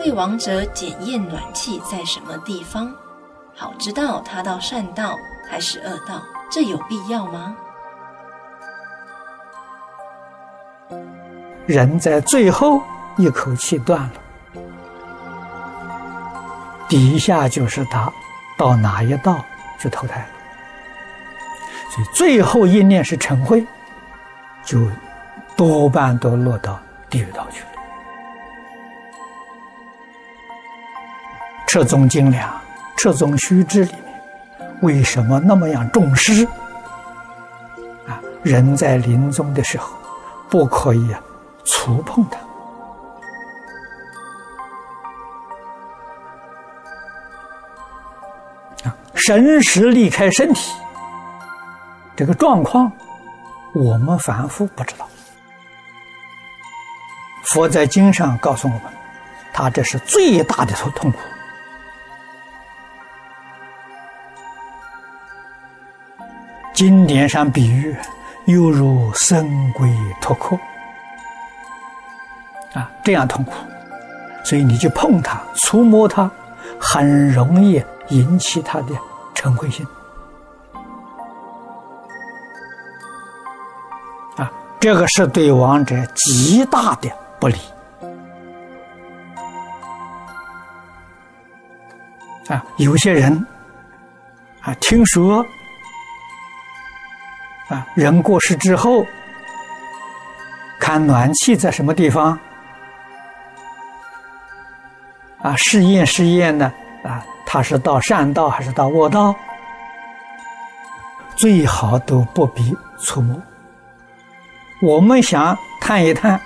[0.00, 2.90] 为亡者检验暖气在什么地方，
[3.54, 5.14] 好知道他到善道
[5.46, 7.54] 还是恶道，这有必要吗？
[11.66, 12.82] 人在最后
[13.18, 14.10] 一口气断了，
[16.88, 18.10] 底下就是他
[18.56, 19.44] 到哪一道
[19.78, 20.28] 去投胎了。
[21.90, 23.66] 所以最后一念是嗔恚，
[24.64, 24.80] 就
[25.58, 26.80] 多半都落到
[27.10, 27.66] 地狱道去了。
[31.72, 32.50] 《彻宗精良》
[32.96, 36.44] 《彻宗须知》里面，为什么那么样重视？
[38.08, 39.96] 啊，人在临终的时候，
[40.48, 41.22] 不可以啊
[41.64, 42.40] 触碰它。
[48.90, 50.74] 啊，神识离开身体。
[52.16, 52.90] 这个状况，
[53.74, 55.08] 我们凡夫不知道。
[57.44, 58.82] 佛在经上告诉我们，
[59.52, 61.18] 他这是最大的痛苦。
[66.80, 67.94] 经典上比喻，
[68.46, 69.86] 犹如生龟
[70.18, 70.56] 脱壳
[72.72, 73.52] 啊，这样痛苦。
[74.42, 76.30] 所以你去碰它、触摸它，
[76.80, 78.94] 很容易引起它的
[79.34, 79.86] 嗔恚心。
[84.36, 84.50] 啊
[84.80, 87.58] 这个是对亡者极大的不利
[92.48, 92.64] 啊！
[92.78, 93.46] 有些人
[94.62, 95.44] 啊，听说
[97.70, 99.06] 啊，人过世之后，
[100.78, 102.38] 看暖气在什么地方
[105.40, 105.54] 啊？
[105.56, 106.72] 试验试验呢？
[107.04, 109.34] 啊，他是到善道还是到恶道？
[111.36, 113.40] 最好都不必触摸。
[114.82, 116.40] 我们想探一探，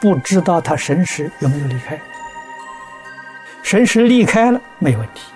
[0.00, 1.96] 不知道他神识有没有离开。
[3.62, 5.32] 神识离开了没问题，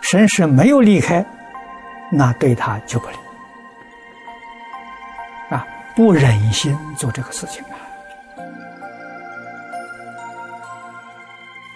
[0.00, 1.24] 神识没有离开，
[2.10, 3.16] 那对他就不利。
[5.98, 7.74] 不忍心做这个事情啊。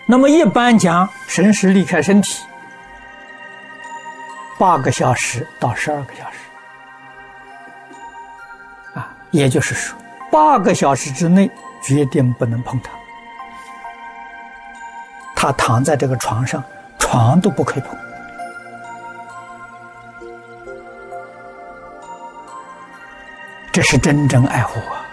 [0.07, 2.45] 那么一般讲，神识离开身体
[4.61, 6.39] 八个小时到十二个小时。
[8.95, 9.99] 啊也就是说，
[10.31, 11.51] 八个小时之内
[11.83, 12.93] 决定不能碰他。
[15.35, 16.63] 他躺在这个床上，
[16.97, 17.99] 床都不可以碰。
[23.73, 25.07] 这是真正爱护啊，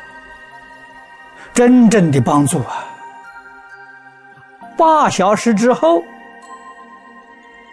[1.53, 2.85] 真正的帮助啊。
[4.77, 6.03] 八小时之后，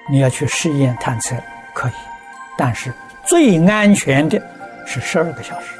[0.08, 1.34] 你要去试验探测
[1.74, 1.92] 可以，
[2.56, 2.92] 但是
[3.24, 4.40] 最安全的
[4.86, 5.74] 是十二个小时。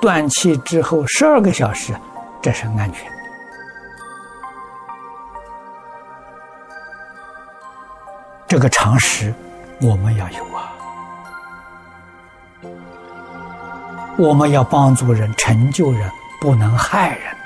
[0.00, 1.94] 断气之后十二个小时，
[2.42, 3.10] 这是安全。
[8.46, 9.32] 这个常识
[9.80, 10.72] 我们要有啊！
[14.16, 16.10] 我们要帮助人、成就人，
[16.40, 17.43] 不能害人。